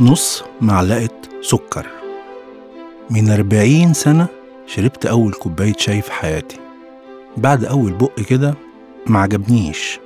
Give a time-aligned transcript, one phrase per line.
[0.00, 1.08] نص معلقة
[1.42, 1.86] سكر.
[3.10, 4.26] من أربعين سنة
[4.66, 6.56] شربت أول كوباية شاي في حياتي.
[7.36, 8.54] بعد أول بق كده
[9.06, 10.00] ما عجبنيش.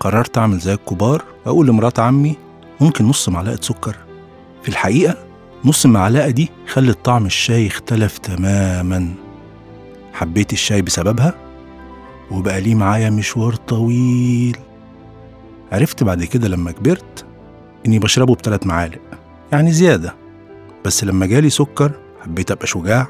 [0.00, 2.36] قررت أعمل زي الكبار وأقول لمرات عمي
[2.80, 3.96] ممكن نص معلقة سكر.
[4.62, 5.16] في الحقيقة
[5.64, 9.14] نص المعلقة دي خلت طعم الشاي اختلف تماما.
[10.12, 11.34] حبيت الشاي بسببها
[12.30, 14.56] وبقى ليه معايا مشوار طويل.
[15.72, 17.24] عرفت بعد كده لما كبرت
[17.86, 19.00] إني بشربه بثلاث معالق.
[19.52, 20.14] يعني زيادة.
[20.84, 21.92] بس لما جالي سكر
[22.24, 23.06] حبيت أبقى شجاع.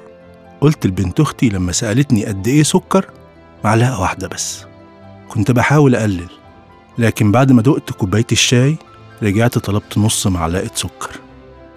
[0.60, 3.06] قلت لبنت أختي لما سألتني قد إيه سكر
[3.64, 4.64] معلقة واحدة بس.
[5.28, 6.28] كنت بحاول أقلل.
[6.98, 8.76] لكن بعد ما دقت كوباية الشاي
[9.22, 11.10] رجعت طلبت نص معلقة سكر.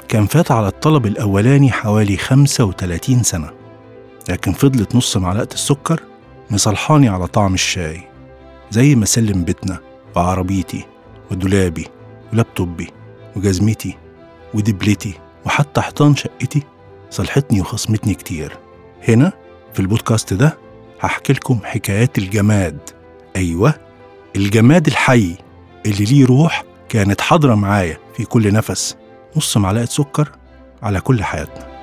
[0.07, 3.49] كان فات على الطلب الأولاني حوالي 35 سنة.
[4.29, 5.99] لكن فضلت نص معلقة السكر
[6.51, 8.03] مصلحاني على طعم الشاي.
[8.71, 9.77] زي ما سلم بيتنا
[10.15, 10.85] وعربيتي
[11.31, 11.87] ودولابي
[12.33, 12.87] ولابتوبي
[13.35, 13.97] وجزمتي.
[14.53, 15.13] ودبلتي
[15.45, 16.63] وحتى حيطان شقتي
[17.09, 18.57] صلحتني وخصمتني كتير.
[19.07, 19.31] هنا
[19.73, 20.57] في البودكاست ده
[21.01, 22.79] هحكي لكم حكايات الجماد.
[23.35, 23.73] أيوة
[24.35, 25.35] الجماد الحي
[25.85, 28.95] اللي ليه روح كانت حاضرة معايا في كل نفس
[29.35, 30.31] نص معلقة سكر
[30.83, 31.75] على كل حياتنا.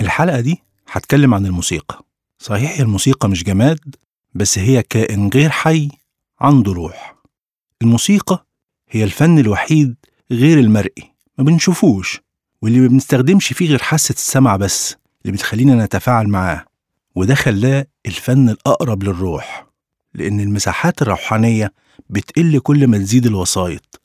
[0.00, 0.62] الحلقة دي
[0.92, 2.07] هتكلم عن الموسيقى.
[2.38, 3.94] صحيح الموسيقى مش جماد
[4.34, 5.88] بس هي كائن غير حي
[6.40, 7.16] عنده روح.
[7.82, 8.46] الموسيقى
[8.90, 9.96] هي الفن الوحيد
[10.30, 12.20] غير المرئي ما بنشوفوش
[12.62, 16.64] واللي ما بنستخدمش فيه غير حاسة السمع بس اللي بتخلينا نتفاعل معاه
[17.14, 19.66] وده خلاه الفن الأقرب للروح
[20.14, 21.72] لأن المساحات الروحانية
[22.10, 24.00] بتقل كل ما تزيد الوسايط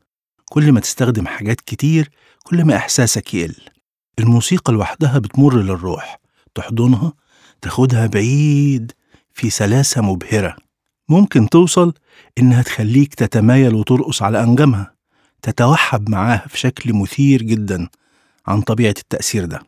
[0.46, 2.10] كل ما تستخدم حاجات كتير
[2.44, 3.56] كل ما إحساسك يقل.
[4.20, 6.20] الموسيقى لوحدها بتمر للروح
[6.56, 7.14] تحضنها
[7.64, 8.92] تاخدها بعيد
[9.34, 10.56] في سلاسة مبهرة.
[11.10, 11.94] ممكن توصل
[12.38, 14.94] إنها تخليك تتمايل وترقص على أنجامها
[15.42, 17.90] تتوحب معاها في شكل مثير جدا
[18.48, 19.62] عن طبيعة التأثير ده.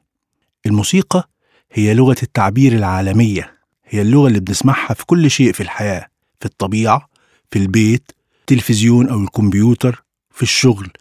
[0.65, 1.29] الموسيقى
[1.71, 3.53] هي لغة التعبير العالمية
[3.85, 6.07] هي اللغة اللي بنسمعها في كل شيء في الحياة
[6.39, 7.09] في الطبيعة
[7.51, 10.91] في البيت التلفزيون أو الكمبيوتر في الشغل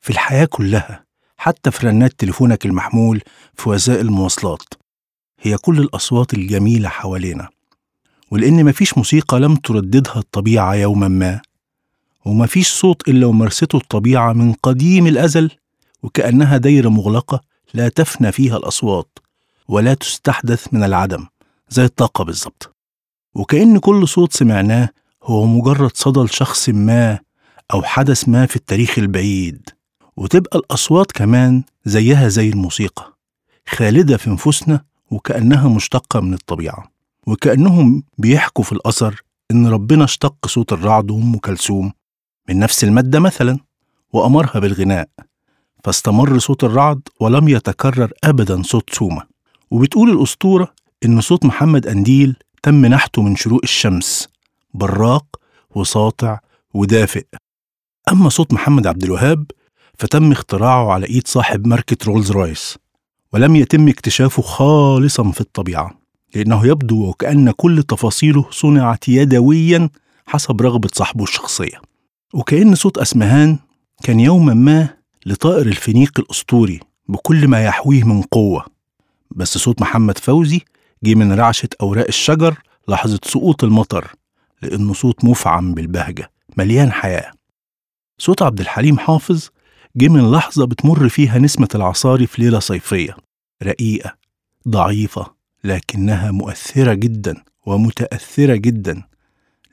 [0.00, 1.04] في الحياة كلها
[1.36, 3.22] حتى في رنات تليفونك المحمول
[3.54, 4.79] في وسائل المواصلات.
[5.40, 7.48] هي كل الأصوات الجميلة حوالينا
[8.30, 11.40] ولأن مفيش موسيقى لم ترددها الطبيعة يوما ما
[12.24, 15.50] ومفيش صوت إلا ومرسته الطبيعة من قديم الأزل
[16.02, 17.40] وكأنها دايرة مغلقة
[17.74, 19.18] لا تفنى فيها الأصوات
[19.68, 21.26] ولا تستحدث من العدم
[21.68, 22.74] زي الطاقة بالظبط.
[23.34, 24.88] وكأن كل صوت سمعناه
[25.22, 27.18] هو مجرد صدى لشخص ما
[27.72, 29.68] أو حدث ما في التاريخ البعيد.
[30.16, 33.16] وتبقى الأصوات كمان زيها زي الموسيقى
[33.68, 36.90] خالدة في نفوسنا وكأنها مشتقة من الطبيعة
[37.26, 41.92] وكأنهم بيحكوا في الأثر إن ربنا اشتق صوت الرعد وأم كلثوم
[42.48, 43.58] من نفس المادة مثلا
[44.12, 45.08] وأمرها بالغناء
[45.84, 49.22] فاستمر صوت الرعد ولم يتكرر أبدا صوت سومة.
[49.70, 54.28] وبتقول الأسطورة إن صوت محمد أنديل تم نحته من شروق الشمس
[54.74, 55.36] براق
[55.70, 56.38] وساطع
[56.74, 57.26] ودافئ.
[58.12, 59.50] أما صوت محمد عبد الوهاب
[59.98, 62.78] فتم اختراعه على إيد صاحب ماركة رولز رويس.
[63.32, 66.00] ولم يتم اكتشافه خالصا في الطبيعة
[66.34, 69.88] لأنه يبدو وكأن كل تفاصيله صنعت يدويا
[70.26, 71.80] حسب رغبة صاحبه الشخصية.
[72.34, 73.58] وكأن صوت أسمهان
[74.02, 74.88] كان يوما ما
[75.26, 78.64] لطائر الفينيق الأسطوري بكل ما يحويه من قوة.
[79.30, 80.60] بس صوت محمد فوزي
[81.04, 82.54] جه من رعشة أوراق الشجر
[82.88, 84.12] لحظة سقوط المطر
[84.62, 87.32] لأنه صوت مفعم بالبهجة مليان حياة.
[88.18, 89.48] صوت عبد الحليم حافظ
[89.96, 93.16] جه من لحظة بتمر فيها نسمة العصاري في ليلة صيفية.
[93.62, 94.14] رقيقة
[94.68, 95.26] ضعيفة
[95.64, 99.02] لكنها مؤثرة جدا ومتأثرة جدا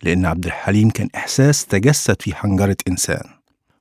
[0.03, 3.23] لأن عبد الحليم كان إحساس تجسد في حنجرة إنسان.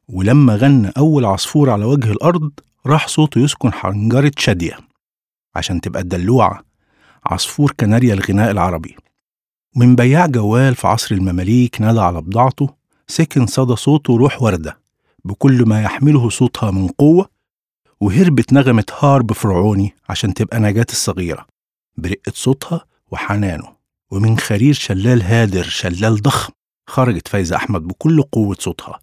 [0.08, 2.50] ولما غنى أول عصفور على وجه الأرض
[2.86, 4.78] راح صوته يسكن حنجرة شادية.
[5.56, 6.62] عشان تبقى الدلوعة
[7.27, 8.97] عصفور كناريا الغناء العربي.
[9.77, 12.68] من بياع جوال في عصر المماليك نادى على بضاعته
[13.09, 14.85] سكن صدى صوته روح وردة.
[15.26, 17.28] بكل ما يحمله صوتها من قوة
[18.00, 21.46] وهربت نغمة هارب فرعوني عشان تبقى نجاة الصغيرة.
[21.96, 23.68] برقة صوتها وحنانه
[24.10, 26.52] ومن خرير شلال هادر شلال ضخم
[26.86, 28.98] خرجت فايزة أحمد بكل قوة صوتها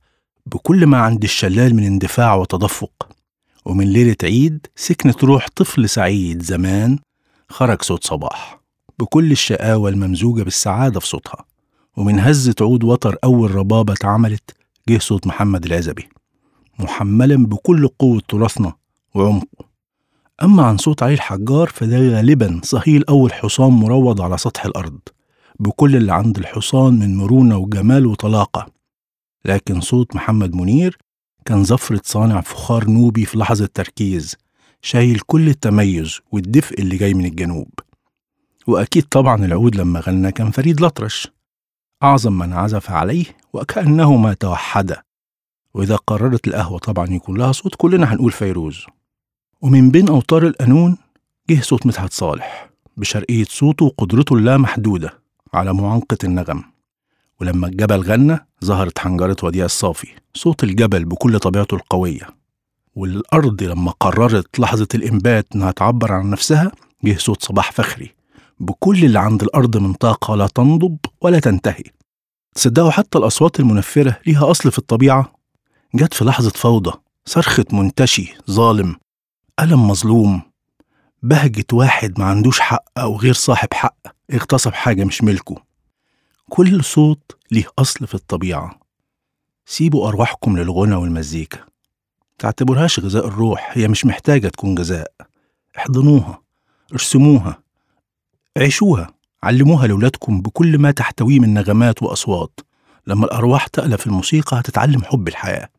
[0.46, 3.10] بكل ما عند الشلال من اندفاع وتدفق.
[3.66, 7.00] ومن ليلة عيد سكنت روح طفل سعيد زمان
[7.50, 8.60] خرج صوت صباح
[9.00, 11.46] بكل الشقاوة الممزوجة بالسعادة في صوتها.
[11.98, 14.52] ومن هزة عود وتر أول ربابة اتعملت
[14.90, 16.10] جه صوت محمد العزبي
[16.80, 18.74] محملا بكل قوة تراثنا
[19.16, 19.66] وعمقه.
[20.44, 25.00] أما عن صوت علي الحجار فده غالبا صهيل أول حصان مروض على سطح الأرض
[25.60, 28.68] بكل اللي عند الحصان من مرونة وجمال وطلاقة.
[29.46, 30.98] لكن صوت محمد منير
[31.46, 34.36] كان زفرة صانع فخار نوبي في لحظة تركيز
[34.82, 37.70] شايل كل التميز والدفء اللي جاي من الجنوب.
[38.68, 41.28] وأكيد طبعا العود لما غنى كان فريد الأطرش
[42.04, 45.04] أعظم من عزف عليه وكأنهما توحدا.
[45.74, 48.86] وإذا قررت القهوة طبعا يكون لها صوت كلنا هنقول فيروز.
[49.62, 50.98] ومن بين أوتار القانون
[51.50, 55.14] جه صوت مدحت صالح بشرقية صوته وقدرته اللامحدودة
[55.54, 56.64] على معانقة النغم.
[57.42, 62.28] ولما الجبل غنى ظهرت حنجرة وديع الصافي صوت الجبل بكل طبيعته القوية.
[62.96, 66.72] والأرض لما قررت لحظة الإنبات إنها تعبر عن نفسها
[67.04, 68.12] جه صوت صباح فخري.
[68.60, 71.84] بكل اللي عند الأرض من طاقة لا تنضب ولا تنتهي.
[72.56, 75.34] تصدقوا حتى الأصوات المنفرة ليها أصل في الطبيعة.
[75.96, 76.92] جت في لحظة فوضى
[77.26, 78.96] صرخة منتشي ظالم
[79.60, 80.42] ألم مظلوم
[81.24, 83.98] بهجة واحد ما عندوش حق أو غير صاحب حق
[84.34, 85.56] اغتصب حاجة مش ملكه.
[86.50, 88.80] كل صوت ليه أصل في الطبيعة.
[89.66, 91.60] سيبوا أرواحكم للغنى والمزيكا.
[92.40, 95.12] تعتبرهاش غذاء الروح هي مش محتاجة تكون غذاء.
[95.78, 96.42] احضنوها
[96.94, 97.64] ارسموها
[98.58, 99.13] عيشوها.
[99.44, 102.60] علموها لولادكم بكل ما تحتويه من نغمات وأصوات.
[103.08, 105.70] لما الأرواح تألف الموسيقى هتتعلم حب الحياة.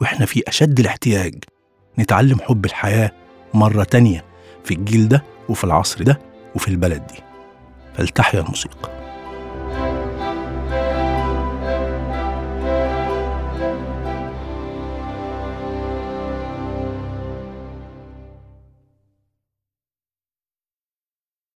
[0.00, 1.44] وإحنا في أشد الاحتياج
[1.98, 3.12] نتعلم حب الحياة
[3.54, 4.24] مرة تانية
[4.64, 6.18] في الجيل ده وفي العصر ده
[6.54, 7.18] وفي البلد دي.
[7.96, 8.99] فلتحيا الموسيقى.